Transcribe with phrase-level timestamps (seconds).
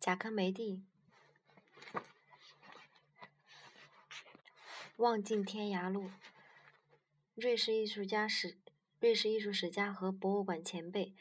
[0.00, 0.84] 贾科梅蒂
[4.96, 6.08] 望尽天涯路。
[7.34, 8.56] 瑞士艺术家史，
[9.00, 11.14] 瑞士艺术史家和博物馆前辈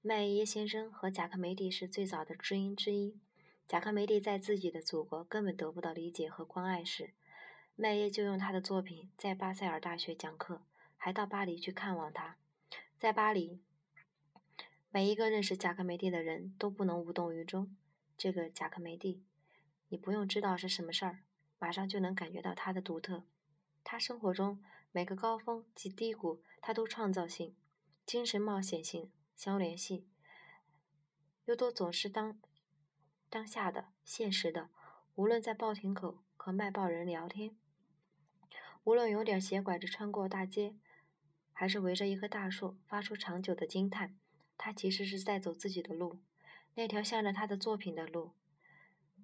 [0.00, 3.20] 麦耶先生和贾科梅蒂是最早的知音之一。
[3.68, 7.12] 贾科梅蒂在自己的祖国根本得不到理解和关爱时，
[7.76, 10.62] 麦耶就用他的作品在巴塞尔大学讲课，
[10.96, 12.38] 还到巴黎去看望他。
[12.98, 13.60] 在巴黎，
[14.90, 17.76] 每一个认识贾科梅蒂的人都不能无动于衷。
[18.16, 19.22] 这个贾克梅蒂，
[19.88, 21.24] 你不用知道是什么事儿，
[21.58, 23.24] 马上就能感觉到他的独特。
[23.82, 27.54] 他生活中每个高峰及低谷，他都创造性、
[28.06, 30.06] 精神冒险性相联系，
[31.44, 32.40] 又都总是当。
[33.28, 34.70] 当下的现实的，
[35.16, 37.56] 无论在报亭口和卖报人聊天，
[38.84, 40.76] 无论有点斜拐着穿过大街，
[41.52, 44.16] 还是围着一棵大树发出长久的惊叹，
[44.56, 46.20] 他其实是在走自己的路，
[46.74, 48.32] 那条向着他的作品的路。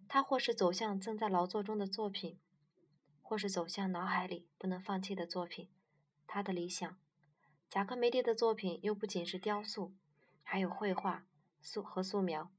[0.09, 2.39] 他或是走向正在劳作中的作品，
[3.23, 5.69] 或是走向脑海里不能放弃的作品。
[6.27, 6.99] 他的理想，
[7.69, 9.93] 贾科梅蒂的作品又不仅是雕塑，
[10.43, 11.27] 还有绘画、
[11.61, 12.51] 素和素描。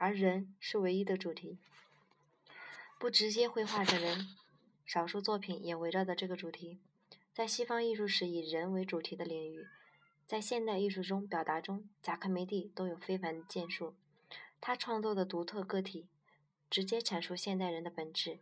[0.00, 1.58] 而人是唯一的主题，
[3.00, 4.28] 不直接绘画的人，
[4.86, 6.78] 少数作品也围绕着这个主题。
[7.32, 9.66] 在西方艺术史以人为主题的领域，
[10.24, 13.96] 在现代艺术中表达中，贾科梅蒂都有非凡的建树。
[14.60, 16.08] 他创作的独特个体，
[16.68, 18.38] 直接阐述现代人的本质。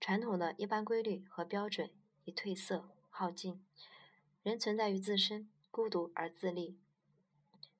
[0.00, 1.90] 传统的一般规律和标准
[2.24, 3.64] 已褪色耗尽，
[4.42, 6.78] 人存在于自身，孤独而自立。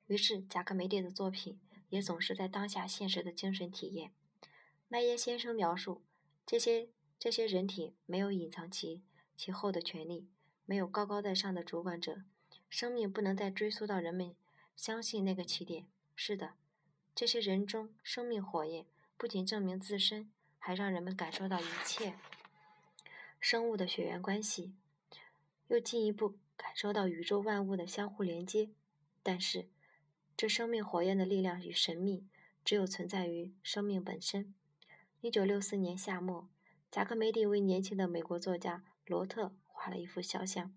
[0.06, 1.58] 于是，贾克梅蒂的作品。
[1.88, 4.12] 也总是在当下现实的精神体验。
[4.88, 6.02] 麦耶先生描述，
[6.44, 9.04] 这些这些人体没有隐藏其
[9.36, 10.28] 其后的权利，
[10.64, 12.24] 没有高高在上的主管者，
[12.68, 14.34] 生命不能再追溯到人们
[14.74, 15.86] 相信那个起点。
[16.16, 16.54] 是的，
[17.16, 18.84] 这些人中生命火焰
[19.16, 22.14] 不仅证明自身，还让人们感受到一切
[23.40, 24.74] 生物的血缘关系，
[25.68, 28.68] 又进一步感受到宇宙万物的相互连接。
[29.22, 29.66] 但是。
[30.36, 32.26] 这生命火焰的力量与神秘，
[32.62, 34.54] 只有存在于生命本身。
[35.22, 36.46] 一九六四年夏末，
[36.90, 40.76] 贾科梅蒂为年轻的美国作家罗特画了一幅肖像。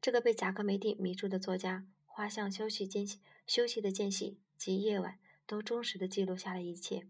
[0.00, 7.06] 这个被贾科梅蒂迷住的作家，画像休息间隙、休息的间隙及夜晚，都忠实地记录下了一切，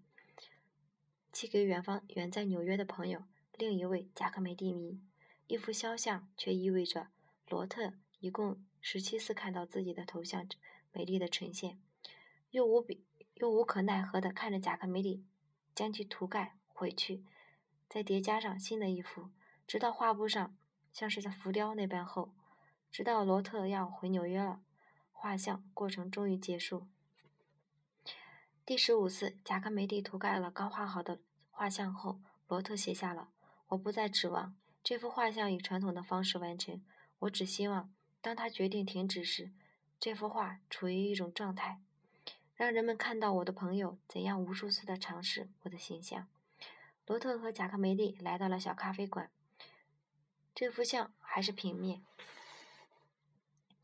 [1.33, 3.25] 寄给远方远在纽约的朋友，
[3.59, 5.01] 另一位贾科梅蒂迷。
[5.49, 7.09] 一幅肖像，却意味着
[7.49, 10.47] 罗特一共十七次看到自己的头像。
[10.93, 11.81] 美丽的呈现，
[12.53, 15.25] 又无比又无可奈何地看着贾科梅蒂
[15.75, 17.25] 将其涂盖回去，
[17.89, 19.31] 再叠加上新的一幅，
[19.67, 20.57] 直到画布上
[20.93, 22.33] 像是在浮雕那般厚，
[22.93, 24.63] 直到罗特要回纽约了，
[25.11, 26.87] 画像过程终于结束。
[28.71, 31.19] 第十五次，贾科梅蒂涂盖了刚画好的
[31.51, 33.33] 画像后，罗特写下了
[33.67, 36.81] ：“我不再指望这幅画像以传统的方式完成，
[37.19, 39.51] 我只希望当他决定停止时。”
[39.99, 41.81] 这幅画处于一种状态，
[42.55, 46.29] 让人们看到我的朋友怎样无数次的尝试我的形象。
[47.07, 49.33] 罗特和贾科梅蒂来到了小咖啡馆。
[50.55, 52.05] 这幅像还是平面，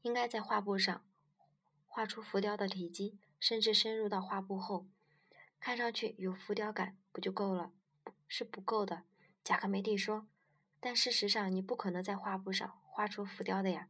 [0.03, 1.05] 应该在画布上
[1.89, 4.87] 画出浮雕的体积，甚至深入到画布后，
[5.61, 7.73] 看上去有浮雕感，不就够了？
[8.27, 9.05] 是不够的。
[9.45, 10.27] 贾科梅蒂说
[10.81, 13.89] ：“但事实上，你不可能在画布上画出浮雕的呀。”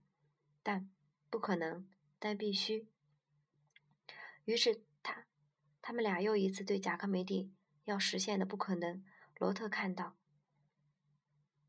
[0.62, 0.91] 但
[1.31, 1.89] 不可能。
[2.19, 2.89] 但必须。
[4.47, 5.27] 于是他，
[5.83, 7.53] 他们俩又一次对贾科梅蒂
[7.85, 9.05] 要实现的不可能。
[9.39, 10.17] 罗特看到，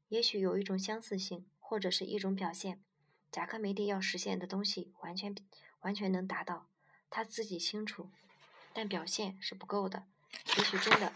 [0.07, 2.81] 也许有一种相似性，或者是一种表现，
[3.29, 5.35] 贾科梅蒂要实现的东西完全
[5.81, 6.69] 完全能达到，
[7.09, 8.09] 他自己清楚，
[8.73, 10.05] 但表现是不够的。
[10.57, 11.13] 也许真的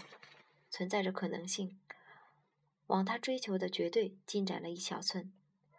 [0.69, 1.79] 存在着可能性，
[2.87, 5.31] 往他追求的绝对进展了一小寸，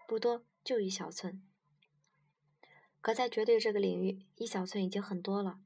[0.06, 1.42] 不多，就一小寸。
[3.00, 5.58] 可在绝对这个领域，一小寸已经很多了。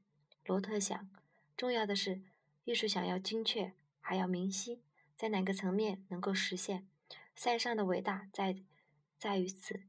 [0.45, 1.09] 罗特想，
[1.55, 2.21] 重要的是，
[2.63, 4.81] 艺术想要精确，还要明晰，
[5.15, 6.87] 在哪个层面能够实现？
[7.35, 8.57] 塞尚的伟大在
[9.17, 9.81] 在于此。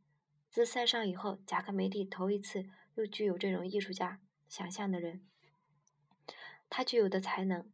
[0.51, 5.21] 自塞尚以后，贾科梅蒂头一次又具有这种艺术家想象的人。
[6.69, 7.71] 他具有的才能，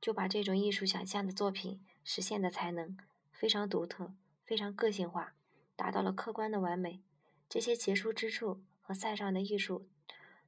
[0.00, 2.96] 就把这种艺术想象的作品实现的才能
[3.32, 4.14] 非常独特，
[4.44, 5.34] 非常个性化，
[5.76, 7.02] 达到了客观的完美。
[7.48, 8.62] 这些杰出之处。
[8.82, 9.88] 和塞尚的艺术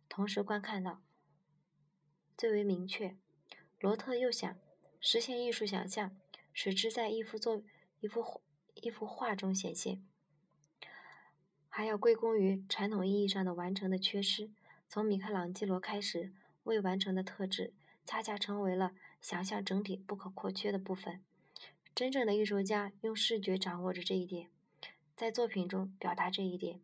[0.08, 1.00] 同时观看到
[2.36, 3.16] 最为明确。
[3.78, 4.58] 罗特又想
[4.98, 6.16] 实现艺术想象，
[6.52, 7.62] 使之在一幅作
[8.00, 8.42] 一幅
[8.74, 10.04] 一幅画中显现，
[11.68, 14.50] 还要归功于传统意义上的完成的缺失。
[14.92, 16.34] 从米开朗基罗开始，
[16.64, 17.72] 未完成的特质
[18.04, 18.92] 恰恰成为了
[19.22, 21.24] 想象整体不可或缺的部分。
[21.94, 24.50] 真正的艺术家用视觉掌握着这一点，
[25.16, 26.82] 在作品中表达这一点。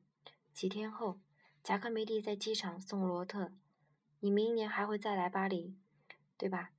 [0.55, 1.21] 几天后，
[1.63, 3.53] 贾科梅蒂在机场送罗特
[4.21, 5.77] ：“你明年还会再来巴黎，
[6.39, 6.71] 对吧？”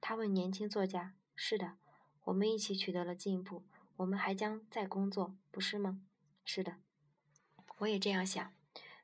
[0.00, 1.76] 他问年轻作家：“是的，
[2.24, 3.62] 我们一起取得了进步，
[3.96, 6.00] 我们还将再工作，不是吗
[6.46, 6.76] ？”“是的，
[7.80, 8.54] 我也这样想。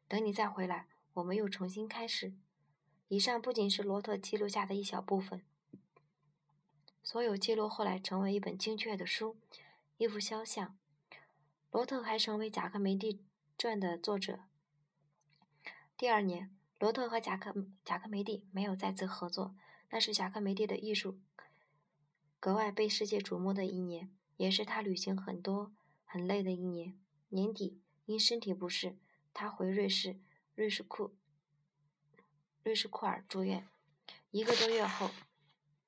[0.08, 2.32] 等你再回来，我们又重新开始。”
[3.08, 5.42] 以上不仅是罗特记录下的一小部分。
[7.02, 9.36] 所有记录后来成为一本精确的书，
[9.96, 10.76] 一幅肖像。
[11.70, 13.24] 罗特还成为贾克梅蒂
[13.56, 14.40] 传的作者。
[15.96, 17.54] 第二年，罗特和贾克
[17.84, 19.54] 贾克梅蒂没有再次合作，
[19.90, 21.20] 那是贾克梅蒂的艺术
[22.40, 25.72] 格外被世界瞩目的一年，也是他旅行很多
[26.04, 26.98] 很累的一年。
[27.28, 28.98] 年底，因身体不适，
[29.32, 30.18] 他回瑞士
[30.56, 31.14] 瑞士库
[32.64, 33.68] 瑞士库尔住院，
[34.30, 35.10] 一个多月后。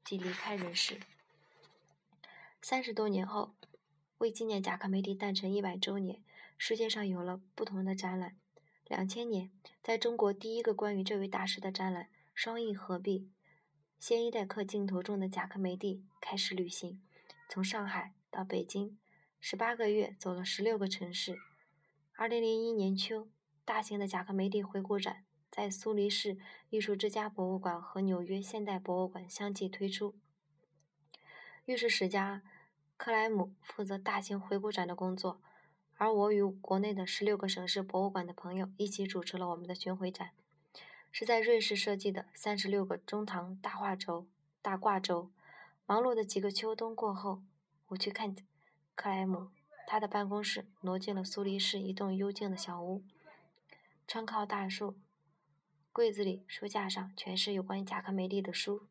[0.05, 1.01] 即离开人世。
[2.61, 3.55] 三十多年后，
[4.19, 6.23] 为纪念贾科梅蒂诞辰一百周年，
[6.59, 8.37] 世界上有了不同的展览。
[8.85, 9.51] 两千年，
[9.83, 13.31] 在中国第一个关于这位大师的展览“双翼合璧：
[13.99, 17.03] 现一代客镜头中的贾科梅蒂”开始旅行，
[17.49, 18.99] 从上海到北京，
[19.41, 21.39] 十八个月走了十六个城市。
[22.13, 23.29] 二零零一年秋，
[23.69, 25.27] 大型的贾科梅蒂回顾展。
[25.51, 26.39] 在苏黎世
[26.71, 30.15] 艺术之家博物馆和纽约现代博物馆相继推出。
[31.67, 32.43] 玉石史家
[32.97, 35.43] 克莱姆负责大型回顾展的工作，
[35.99, 40.31] 而我与国内的十六个省市博物馆的朋友一起主持了我们的巡回展，
[41.13, 44.27] 是在瑞士设计的三十六个中堂大画轴、
[44.63, 45.31] 大挂轴。
[45.85, 47.43] 忙碌的几个秋冬过后，
[47.89, 48.35] 我去看
[48.95, 49.51] 克莱姆，
[49.87, 53.05] 他的办公室挪进了苏黎世一栋幽静的小屋，
[54.09, 54.97] 窗靠大树。
[55.93, 58.89] 柜子里、书架上全是有关于贾科梅蒂的书。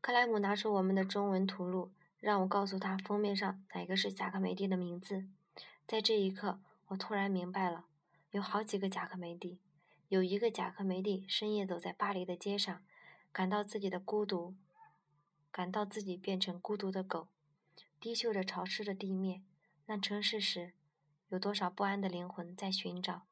[0.00, 5.26] 克莱姆拿出我们的中文图录，让我告诉他封面上哪个是贾科梅蒂的名字。
[5.86, 7.84] 在这一刻，我突然明白了，
[8.30, 9.58] 有好几个贾科梅蒂。
[10.08, 12.82] 有一个贾科梅蒂深夜走在巴黎的街上，
[13.30, 14.54] 感到自己的孤独，
[15.52, 17.28] 感到自己变成孤独的狗，
[18.00, 19.44] 低嗅着潮湿的地面。
[19.84, 20.72] 那城市时，
[21.28, 23.26] 有多少不安的灵魂在寻找？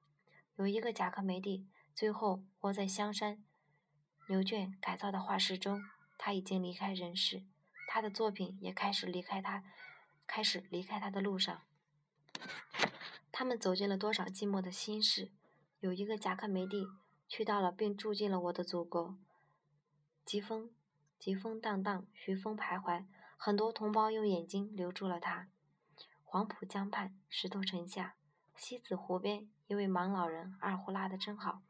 [0.59, 1.69] 有一个贾克梅蒂。
[1.95, 3.45] 最后，窝在香山
[4.29, 5.81] 牛圈改造的画室中，
[6.17, 7.45] 他已经离开人世，
[7.89, 9.63] 他的作品也开始离开他，
[10.27, 11.63] 开始离开他的路上。
[13.31, 15.31] 他们走进了多少寂寞的心事？
[15.79, 16.87] 有一个贾克梅蒂
[17.29, 19.17] 去到了，并住进了我的祖国。
[20.25, 20.71] 疾风，
[21.21, 23.07] 疾风荡荡，徐风徘徊，
[23.37, 25.49] 很多同胞用眼睛留住了他。
[26.25, 28.17] 黄浦江畔，石头城下，
[28.59, 31.63] 西子湖边，一位盲老人二胡拉得真好。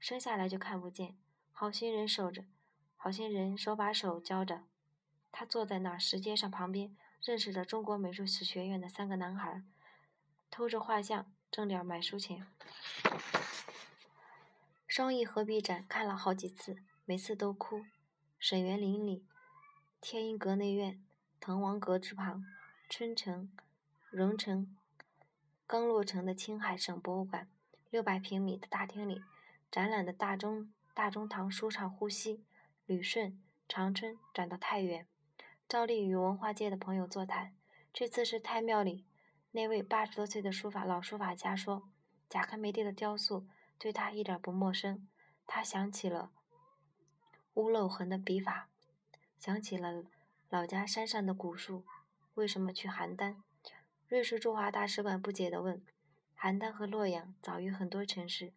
[0.00, 1.14] 生下来就看不见，
[1.52, 2.44] 好心人守着，
[2.96, 4.64] 好心人手把手教着。
[5.30, 9.62] 他坐在那石阶上旁边，认识了中国美术史学院的三个男孩，
[10.50, 12.46] 偷着画像挣点买书钱。
[14.86, 17.84] 双翼合璧展看了好几次，每次都哭。
[18.38, 19.26] 沈园林里，
[20.00, 21.04] 天音阁内院，
[21.38, 22.42] 滕王阁之旁，
[22.88, 23.50] 春城、
[24.10, 24.74] 荣城
[25.68, 27.48] 刚落成的青海省博物馆，
[27.90, 29.24] 六百平米的大厅里。
[29.68, 32.44] 展览的大中大中堂舒畅呼吸，
[32.86, 35.08] 旅顺、长春转到太原，
[35.68, 37.52] 照例与文化界的朋友座谈。
[37.92, 39.04] 这次是太庙里
[39.50, 41.88] 那位八十多岁的书法老书法家说，
[42.28, 45.08] 贾科梅蒂的雕塑对他一点不陌生。
[45.48, 46.30] 他想起了
[47.54, 48.68] 屋漏痕的笔法，
[49.40, 50.04] 想起了
[50.48, 51.84] 老家山上的古树。
[52.34, 53.34] 为什么去邯郸？
[54.08, 55.82] 瑞士驻华大使馆不解地问。
[56.38, 58.52] 邯郸和洛阳早于很多城市。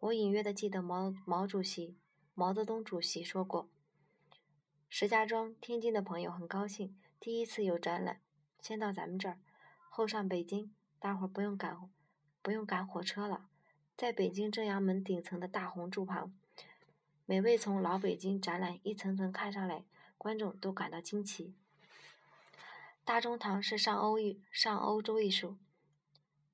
[0.00, 1.98] 我隐约的记得毛毛主席、
[2.32, 3.68] 毛泽东主席说过
[4.88, 8.22] ：“石家庄、天津的朋友很高兴，第一次有展览，
[8.62, 9.38] 先到咱们这儿，
[9.90, 11.78] 后上北京，大伙儿不用赶，
[12.40, 13.48] 不用赶火车了，
[13.96, 16.32] 在北京正阳门顶层的大红柱旁，
[17.26, 19.84] 每位从老北京展览一层层看上来，
[20.16, 21.54] 观众都感到惊奇。
[23.04, 25.58] 大中堂是上欧艺上欧洲艺术，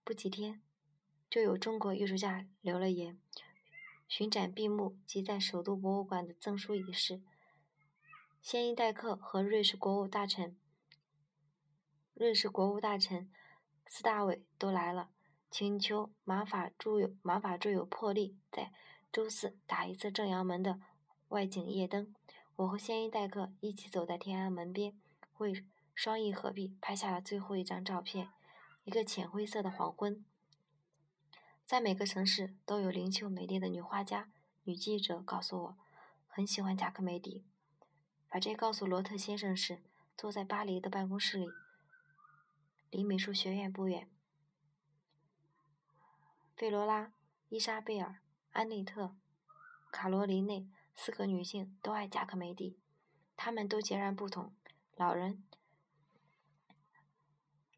[0.05, 0.61] 不几天。”
[1.31, 3.17] 就有中国艺术家留了言。
[4.09, 7.23] 巡展闭幕即在首都博物馆的赠书仪式，
[8.43, 10.59] 先一代客和瑞士国务大臣、
[12.15, 13.31] 瑞士国务大臣
[13.87, 15.11] 斯大伟都来了，
[15.53, 18.73] 请求马法著有马法著有破例在
[19.13, 20.81] 周四打一次正阳门的
[21.29, 22.13] 外景夜灯。
[22.57, 25.01] 我和先一代客一起走在天安门边，
[25.39, 25.55] 为
[26.03, 28.31] 双翼合璧拍下了最后一张照片，
[28.85, 30.25] 一个浅灰色的黄昏。
[31.67, 34.31] 在每个城市都有灵秀美丽的女画家、
[34.65, 35.77] 女记者告诉我，
[36.27, 36.47] 很。
[36.47, 37.45] 喜欢贾克梅蒂。
[38.31, 39.83] 把这告诉罗特先生时，
[40.17, 41.51] 坐在巴黎的办公室里，
[42.89, 44.09] 离美术学院不远。
[46.57, 47.13] 费罗拉、
[47.51, 48.21] 伊莎贝尔、
[48.53, 49.15] 安内特、
[49.93, 52.79] 卡罗琳内四个女性都爱贾克梅蒂，
[53.37, 54.55] 她们都截然不同。
[54.97, 55.45] 老人，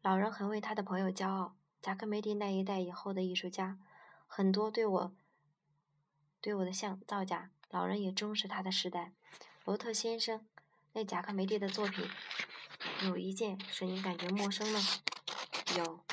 [0.03, 1.55] 老人很为他的朋友骄傲。
[1.81, 3.79] 贾克梅蒂那一代以后的艺术家，
[4.27, 5.15] 很多对我，
[6.41, 7.51] 对我的像造假。
[7.69, 9.13] 老人也重视他的时代。
[9.63, 10.45] 罗特先生，
[10.91, 12.05] 那贾克梅蒂的作品，
[13.05, 14.79] 有一件使您感觉陌生吗？
[15.77, 16.03] 有，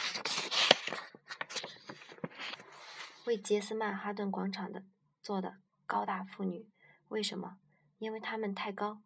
[3.25, 4.85] 为杰斯曼哈顿广场的
[5.21, 6.69] 做的高大妇女。
[7.09, 7.59] 为什么？
[7.99, 9.03] 因为他们太高。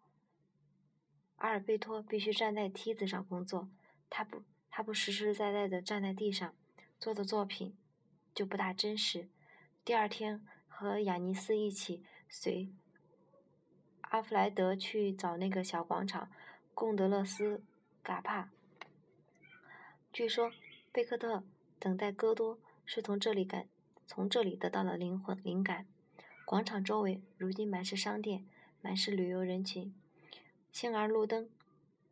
[1.37, 3.71] 阿尔贝托必须站在梯子上工作，
[4.11, 4.43] 他不，
[4.77, 6.53] 他不实实在在的站在地上，
[6.99, 7.77] 做的作品
[8.35, 9.29] 就不大真实。
[9.85, 12.73] 第二天和雅尼斯一起随。
[14.01, 16.29] 阿弗莱德去找那个小广场，
[16.75, 17.63] 贡德勒斯
[18.03, 18.51] 嘎帕。
[20.13, 20.51] 据说
[20.91, 21.45] 贝克特
[21.79, 23.69] 等待戈多是从这里感，
[24.09, 25.87] 从这里得到了灵魂灵感。
[26.45, 28.45] 广场周围如今满是商店，
[28.83, 29.95] 满是旅游人群。
[30.73, 31.49] 幸而路灯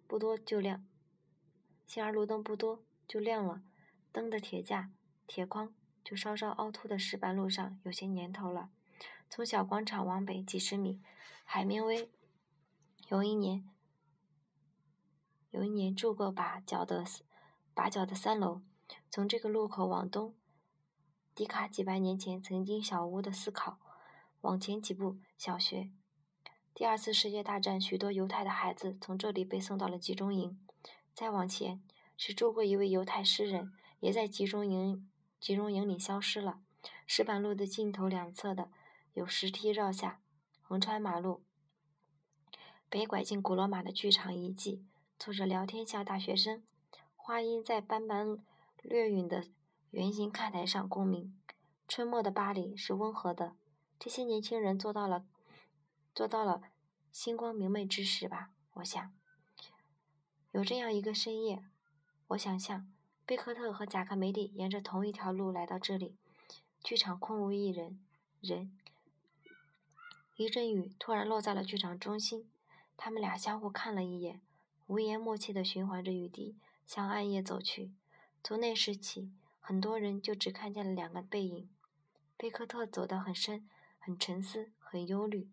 [0.07, 0.87] 不多就亮，
[1.93, 3.61] 幸而路灯不多就亮了。
[4.13, 4.91] 灯的铁架、
[5.27, 8.71] 铁框就稍稍凹凸的石板路上有些年头了。
[9.29, 11.03] 从小广场往北几十米。
[11.45, 12.11] 海明威
[13.11, 13.69] 有一年，
[15.51, 17.05] 有一年住过把角的
[17.75, 18.63] 把角的三楼。
[19.11, 20.35] 从这个路口往东，
[21.35, 23.79] 迪卡几百年前曾经小屋的思考。
[24.41, 25.91] 往前几步，小学。
[26.73, 30.59] 第二次世界大战，许多犹太的孩子从这里被送到了集中营。
[31.15, 31.83] 再往前，
[32.17, 36.61] 是住过一位犹太诗人，也在集中营集中营里消失了。
[37.07, 38.71] 石板路的尽头两侧的
[39.13, 40.21] 有石梯绕下。
[40.65, 41.43] 横穿马路，
[42.89, 44.87] 北拐进古罗马的剧场遗迹，
[45.19, 46.63] 坐着聊天像大学生。
[47.15, 48.39] 话音在斑斑
[48.81, 49.49] 略匀的
[49.91, 51.39] 圆形看台上共鸣。
[51.87, 53.55] 春末的巴黎是温和的。
[53.99, 55.27] 这些年轻人做到了，
[56.15, 56.63] 做到了
[57.11, 58.51] 星光明媚之时吧？
[58.75, 59.13] 我想，
[60.53, 61.65] 有这样一个深夜，
[62.29, 62.93] 我想象
[63.25, 66.15] 贝克特和贾克梅蒂沿着同一条路来到这里，
[66.85, 67.99] 剧场空无一人，
[68.43, 68.71] 人。
[70.37, 72.51] 一阵雨突然落在了剧场中心，
[72.99, 74.43] 他们俩相互看了一眼，
[74.87, 77.95] 无言默契地循环着雨滴向暗夜走去。
[78.45, 81.71] 从那时起，很多人就只看见了两个背影。
[82.37, 83.67] 贝克特走得很深，
[83.99, 85.49] 很沉思，很忧虑，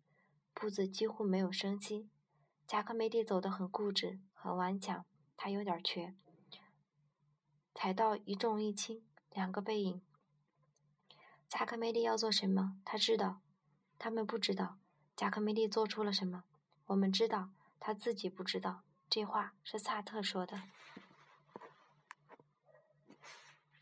[0.53, 2.09] 步子几乎没有生机。
[2.67, 5.05] 贾克梅蒂走得很固执，很顽强，
[5.35, 6.15] 他有点瘸。
[7.75, 10.01] 踩到一重一轻，两个背影。
[11.49, 12.79] 贾克梅利要做什么？
[12.85, 13.41] 他知道。
[13.97, 14.77] 他们不知道
[15.17, 16.45] 贾克梅利做出了什么，
[16.85, 17.49] 我们知道
[17.81, 18.83] 他自己不知道。
[19.09, 20.61] 这话是萨特说的。